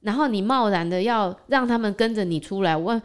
[0.00, 3.00] 然后你贸然的要让他们跟着你出来，我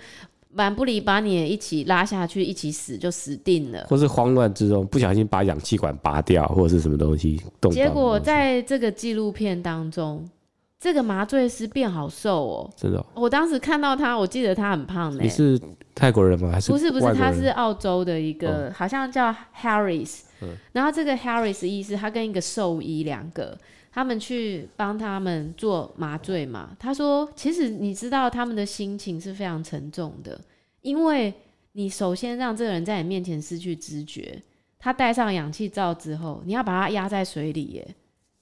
[0.50, 3.86] 蛮不离把你也一起拉下去，一起死就死定了。
[3.90, 7.72] 或是慌乱之中不小心把氧气管拔掉，或者是什么东西动。
[7.72, 10.30] 结果在这个纪录片当中。
[10.80, 13.06] 这个麻醉师变好瘦哦，真的、哦。
[13.16, 15.20] 我当时看到他，我记得他很胖呢。
[15.24, 15.60] 你是
[15.96, 16.52] 泰国人吗？
[16.52, 17.14] 还是不是不是？
[17.16, 20.22] 他是澳洲的一个，哦、好像叫 Harris。
[20.42, 20.50] 嗯。
[20.74, 23.58] 然后这个 Harris 意思，他跟一个兽医两个，
[23.92, 26.76] 他们去帮他们做麻醉嘛。
[26.78, 30.40] 他说，其实你知道他们的心情是非常沉重的，
[30.82, 31.34] 因为
[31.72, 34.40] 你首先让这个人在你面前失去知觉，
[34.78, 37.96] 他戴上氧气罩之后，你要把他压在水里耶。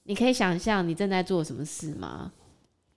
[0.05, 2.31] 你可以想象你正在做什么事吗？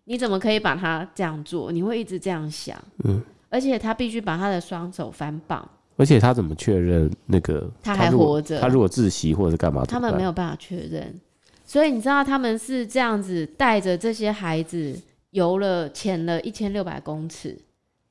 [0.04, 1.70] 你怎么可以把他这样做？
[1.70, 8.58] 你会一直这样想，嗯，而且他必须把他的双手反绑，而且他怎么确认那个他还活着？
[8.60, 9.84] 他如果窒息或者是干嘛？
[9.84, 11.18] 他们没有办法确认，
[11.64, 14.98] 所以你知道他们是这样子带着这些孩子
[15.30, 17.58] 游了潜了一千六百公尺，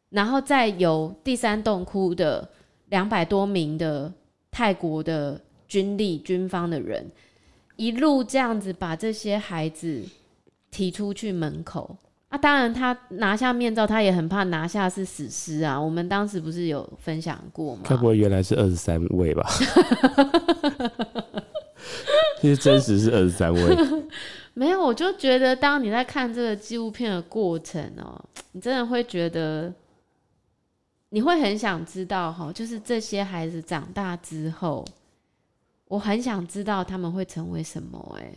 [0.10, 2.48] 然后再游第三洞窟的
[2.90, 4.14] 两百多名的
[4.52, 7.06] 泰国的军力军方的人。
[7.78, 10.04] 一路这样子把这些孩子
[10.70, 11.96] 提出去门口
[12.30, 15.80] 啊，当然他拿下面罩，他也很怕拿下是死尸啊。
[15.80, 17.84] 我们当时不是有分享过吗？
[17.86, 19.50] 该不会原来是二十三位吧？
[22.42, 23.78] 其实真实是二十三位。
[24.54, 29.72] 没有，我就觉得当你在看这个纪录片的过程哦、喔，你真的会觉得，
[31.10, 34.84] 你会很想知道哈，就是这些孩子长大之后，
[35.88, 38.24] 我很想知道他们会成为什么、欸。
[38.24, 38.34] 哎，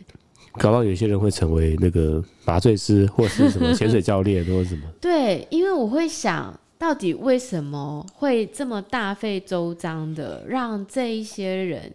[0.53, 4.83] 搞不好有些人会成为那个麻醉师，或是什么潜水教练，或者什么。
[4.99, 11.93] 对，因为我会想到底为什么会这么大费周章的让这一些人。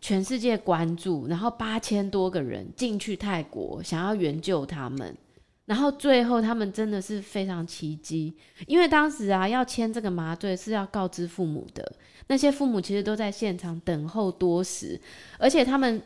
[0.00, 5.16] 全世界关注，然后八千多个人进去泰国，想要援救他们，
[5.66, 8.34] 然后最后他们真的是非常奇迹，
[8.66, 11.92] 因为当时啊要签这个麻醉是要告知父母的，
[12.28, 15.00] 那些父母其实都在现场等候多时，
[15.38, 16.02] 而且他们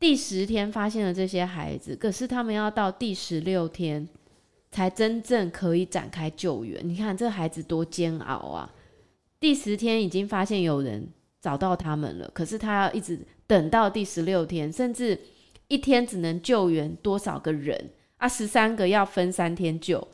[0.00, 4.08] 第十天发现了这些孩子，可是他们要到第十六天
[4.70, 6.80] 才真正可以展开救援。
[6.82, 8.74] 你看这孩子多煎熬啊！
[9.38, 11.08] 第十天已经发现有人。
[11.40, 15.16] 找到他们了，可是他要一直等到第十六天，甚至
[15.68, 18.28] 一天只能救援多少个人啊？
[18.28, 20.06] 十三个要分三天救，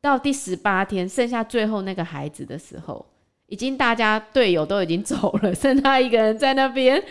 [0.00, 3.04] 到第十八天剩下最后那个孩子的时候，
[3.46, 7.02] 已经大家队友都已经走了，剩他一个人在那边，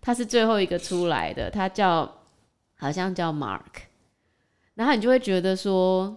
[0.00, 2.10] 他是最后一个出来的，他叫
[2.76, 3.60] 好像叫 Mark，
[4.74, 6.16] 然后你就会觉得说，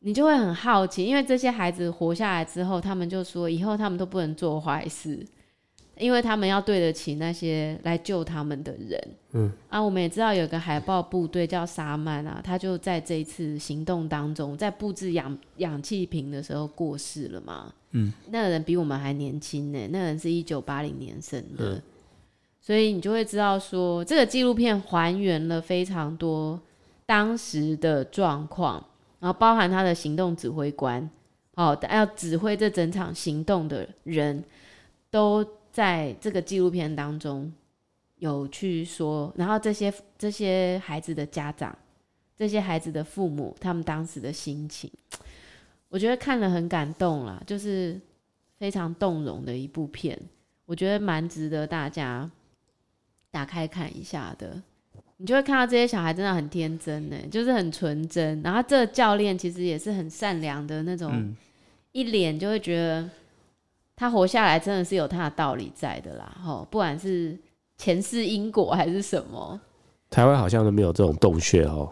[0.00, 5.26] 你就会很好奇，因为这些孩子活下来之后，他们就说以后他们都不能做坏事。
[5.98, 9.00] 因为他们要对得起那些来救他们的人，
[9.32, 9.50] 嗯。
[9.68, 21.82] 啊，我们也知道有个海豹部队叫沙曼啊，他就在这一次行动当中，在布置氧氧气瓶的时候过世了嘛，嗯，那个人比我们还年轻呢，那个人是一九八零年生的，嗯，
[22.60, 26.60] 所以你就会知道说，这个纪录片还原了非常多
[27.06, 28.84] 当时的状况，
[29.18, 31.08] 然后包含他的行动指挥官，
[31.54, 34.44] 哦，要指挥这整场行动的人
[35.10, 35.42] 都。
[35.76, 37.52] 在这个纪录片当中，
[38.16, 41.76] 有去说，然后这些这些孩子的家长，
[42.34, 44.90] 这些孩子的父母，他们当时的心情，
[45.90, 48.00] 我觉得看了很感动啦，就是
[48.56, 50.18] 非常动容的一部片，
[50.64, 52.30] 我觉得蛮值得大家
[53.30, 54.62] 打开看一下的。
[55.18, 58.40] 你就会看到这些小孩真的很天真呢，就是很纯真。
[58.40, 61.36] 然后这个教练其实也是很善良的那种，嗯、
[61.92, 63.10] 一脸就会觉得。
[63.96, 67.34] 他活下来真的是有他的道理在的啦，吼，不管是
[67.78, 69.58] 前世因果还是什么，
[70.10, 71.90] 台湾好像都没有这种洞穴哦，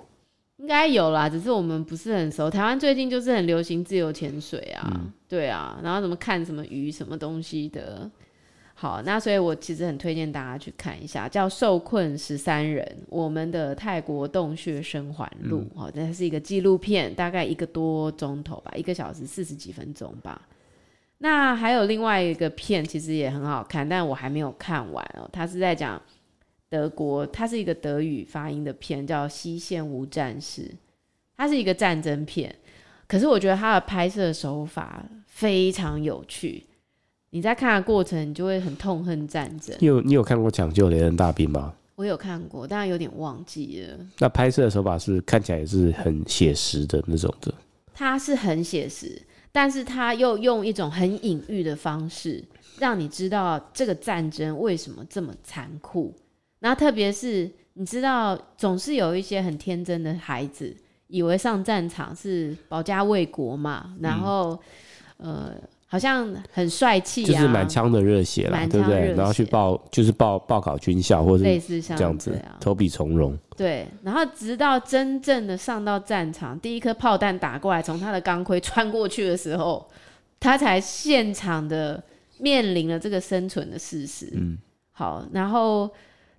[0.59, 2.51] 应该有啦，只是我们不是很熟。
[2.51, 8.11] 台湾最近就是很流行自由潜水啊，嗯、对啊，然后怎么看什么鱼什么东西的，
[8.75, 20.38] 好，那所以我其实很推荐大家去看一下，叫《受困十三人：我们的泰国洞穴生还录》哦、嗯，这是一个纪录片，大概一个多钟头吧，一个小时四十几分钟吧。
[21.18, 25.29] 那还有另外一个片，其实也很好看，但我还没有看完哦。
[25.33, 26.00] 它是在讲
[26.68, 30.62] 德国，它是一个德语发音的片，叫《西线无战事》，
[31.37, 32.55] 它是一个战争片。
[33.07, 36.64] 可是我觉得它的拍摄手法非常有趣，
[37.31, 39.77] 你在看的过程，你就会很痛恨战争。
[39.81, 41.74] 你有你有看过《抢救雷恩大兵》吗？
[41.96, 43.98] 我有看过，但有点忘记了。
[44.18, 47.55] 那拍摄的手法是看起来也是很写实的那种的。
[47.94, 49.22] 它是很写实。
[49.55, 52.43] 但是他又用一种很隐喻的方式，
[52.81, 56.12] 让你知道这个战争为什么这么残酷。
[56.59, 60.75] 然后特别是你知道，总是有一些很天真的孩子，
[61.07, 64.59] 以为上战场是保家卫国嘛，然后、
[65.19, 65.53] 嗯、呃。
[65.87, 69.14] 好像很帅气、啊，就是满腔的热血啦，对不对？
[69.14, 73.38] 然后去报，就是报报考军校，或者类似像这样子，投笔从戎。
[73.57, 79.88] 对，然后直到真正的上到战场，第一颗炮弹打过来，从他的钢盔穿过去的时候，
[80.40, 82.03] 他才现场的
[82.38, 84.31] 面临了这个生存的事实。
[84.35, 84.59] 嗯，
[84.93, 85.88] 好，然后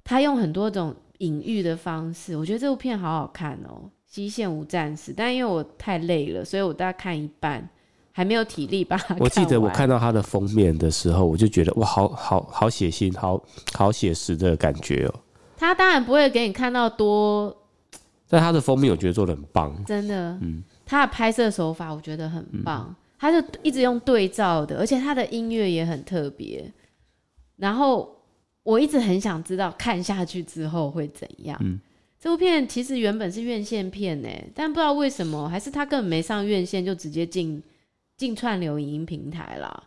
[0.04, 5.12] 他用很多种隐喻的方式，我觉得这部片好好看哦，《西线无战士》。
[5.16, 7.68] 但因为我太累了，所以我大概看一半。
[8.18, 8.98] 还没有体力吧？
[9.20, 15.14] 我记得我看到他的封面的时候，我就觉得哇，好好好血腥，好好写实的感觉哦。
[15.66, 17.56] 他当然不会给你看到多，
[18.26, 20.38] 在他的封面我觉得做的很棒，真的。
[20.42, 26.72] 嗯，他的拍摄手法我觉得很棒，嗯、他就一直用对照的，而且他的音乐也很特别。
[27.58, 28.16] 然后
[28.64, 31.58] 我一直很想知道看下去之后会怎样。
[31.62, 31.80] 嗯，
[32.20, 37.62] 这部片其实原本是院线片呢，但不知道为什么，还是他根本没上院线就直接进。
[38.18, 39.84] 进串流影音平台了，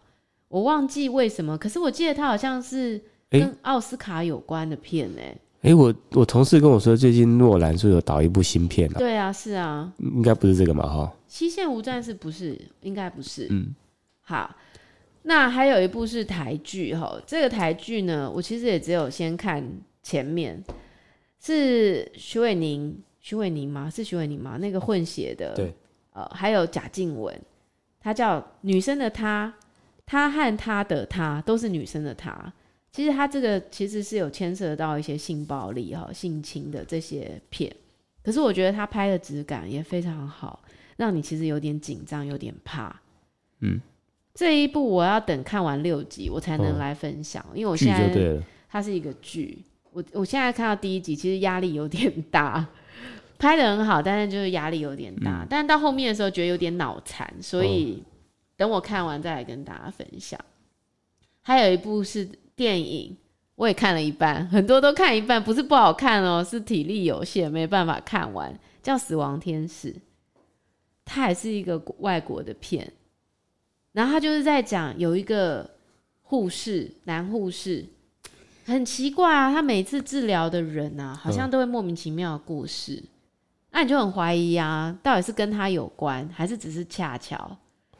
[0.49, 3.01] 我忘记为什么，可是我记得他好像是
[3.31, 5.41] 跟奥斯卡有关的片呢、欸。
[5.61, 8.99] 哎、欸，我我同事跟我说，最近诺兰是有导一部新片啊。
[8.99, 10.87] 对啊，是啊，应该不是这个嘛？
[10.87, 13.49] 哈，西线无战事不是，应该不是。
[13.51, 13.75] 嗯，
[14.21, 14.55] 好，
[15.23, 19.69] 那还有一部是台剧哈，这个台剧呢，我其实也只有先看
[20.01, 20.63] 前面，
[21.41, 23.91] 是徐伟宁，徐伟宁吗？
[23.91, 24.57] 是徐伟宁吗？
[24.59, 25.75] 那个混血的，对。
[26.13, 27.33] 呃，还有贾静雯，
[28.01, 29.53] 她叫女生的她，
[30.07, 32.53] 她和她的她都是女生的她。
[32.91, 37.75] 其实他这个其实是有牵涉到一些性暴力哈、性侵的这些片，
[38.23, 40.63] 可是我觉得他拍的质感也非常好，
[40.97, 43.01] 让你其实有点紧张，有点怕。
[43.61, 43.81] 嗯，
[44.35, 49.59] 这一部我要等看完六集我才能来分享，哦、因为我现在它是一个剧，
[49.93, 52.67] 我我现在看到第一集，其实压力有点大。
[53.39, 55.43] 拍的很好，但是就是压力有点大。
[55.45, 58.03] 嗯、但是到后面的时候觉得有点脑残，所以
[58.57, 60.37] 等我看完再来跟大家分享。
[60.41, 60.45] 哦、
[61.43, 62.29] 还有一部是
[62.59, 63.17] 电影，
[63.55, 68.53] 我也看了一半，很多都看一半，不是不好看哦，是体力有限，没办法看完。
[68.83, 69.93] 叫《死亡天使》，
[71.05, 72.91] 它也是一个外国的片，
[73.93, 75.69] 然后他就是在讲有一个
[76.23, 77.85] 护士，男护士，
[78.65, 83.03] 很奇怪啊，他每次治疗的人啊，好像都会莫名其妙的故事。
[83.71, 87.57] 那你就很怀疑啊，到底是跟他有关，还是只是恰巧？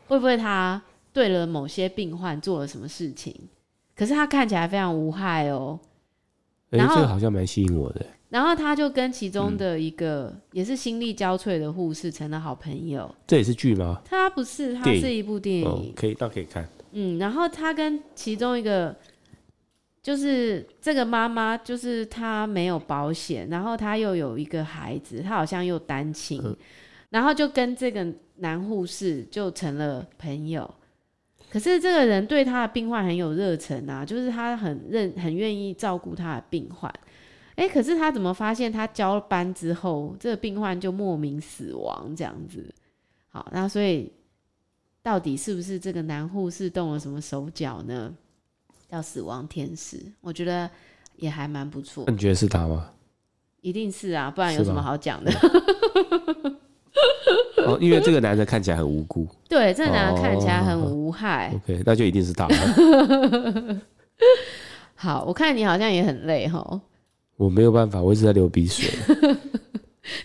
[0.07, 0.83] 会不会他
[1.13, 3.35] 对了某些病患做了什么事情？
[3.99, 5.79] 可是他看起来非常无害哦。
[6.71, 8.07] 哎、欸，这个好像蛮吸引我的。
[8.29, 13.13] 然后他就跟其中的一个也是心力交瘁的护士成了好朋友。
[13.27, 14.01] 这也是剧吗？
[14.05, 15.67] 他不是，他是一部电影。
[15.67, 16.69] 哦、可以，倒可以看。
[16.93, 18.95] 嗯，然后他跟其中一个。
[20.01, 26.57] 就是这个妈妈，就是她没有保险，然后她又有一个孩子，她好像又单亲，嗯、
[27.11, 30.73] 然后就跟这个男护士就成了朋友。
[31.51, 36.93] 可是这个人对他的病患很有热忱啊，就是他很认很愿意照顾他的病患。
[37.55, 42.73] 哎，可是他怎么发现他交班之后，这个病患就莫名死亡这样子？
[43.31, 44.13] 好，那所以
[45.03, 48.15] 到底是不是这个男护士动了什么手脚呢？
[48.91, 50.71] 叫死亡天使，我觉得
[51.17, 52.05] 也还蛮不错。
[52.09, 52.91] 你觉得是他吗？
[53.61, 55.33] 一定是啊，不然有什么好讲的？
[57.69, 59.27] 哦，因为这个男的看起来很无辜。
[59.49, 61.51] 对，这个男的看起来很无害。
[61.53, 62.49] 哦、 OK，那就一定是他。
[64.95, 66.81] 好，我看你好像也很累哈。
[67.37, 68.91] 我没有办法，我一直在流鼻水。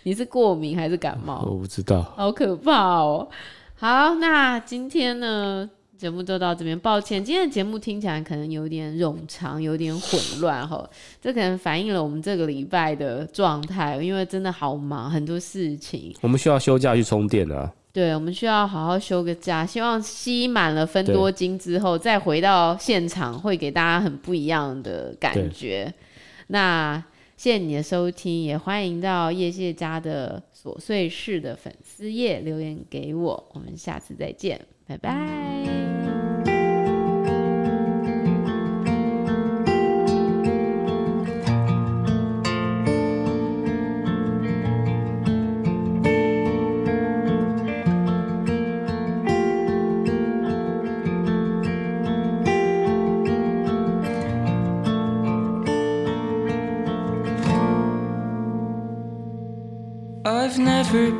[0.03, 1.45] 你是过敏还是感冒？
[1.45, 2.01] 我不知道。
[2.15, 3.27] 好可怕哦。
[3.75, 5.69] 好，那今天呢？
[6.03, 10.85] 节目就到这边，抱歉，今天的节目听起来可能有点冗长，有点混乱哈。
[11.21, 16.13] 这可能反映了我们这个礼拜的状态，因为真的好忙，很多事情。
[16.19, 17.71] 我们需要休假去充电啊。
[17.93, 25.93] 对，我们需要好好休个假，希望吸满了分多金之后，再回到现场，会给大家很不一样的感觉。
[26.47, 27.01] 那
[27.43, 34.65] 谢谢你的收听，也欢迎到叶谢家的琐碎事的粉丝页留言给我，我们下次再见。
[34.87, 36.12] 拜拜。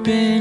[0.03, 0.32] be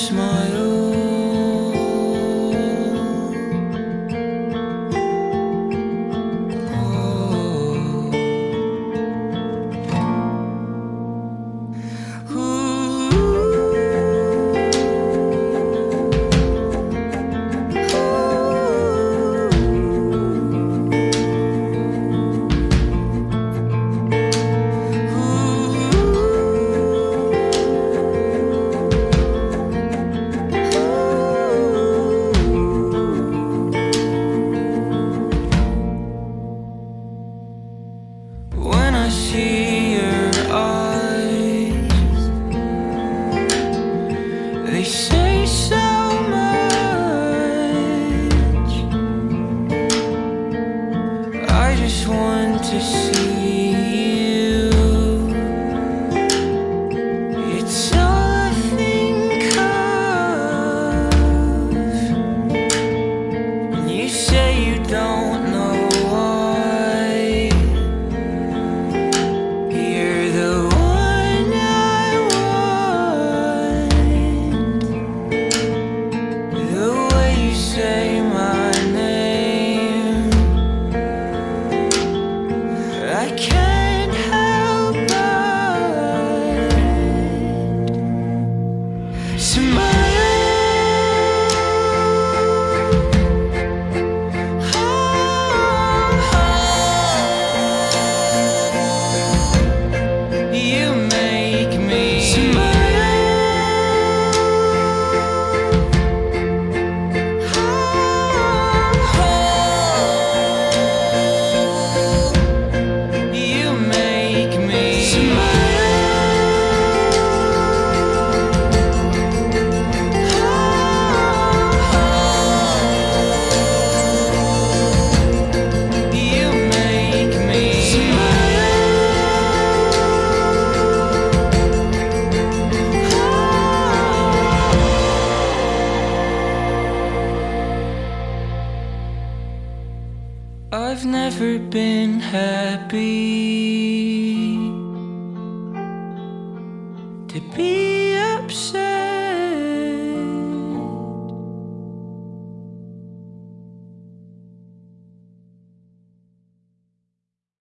[0.00, 0.89] smile.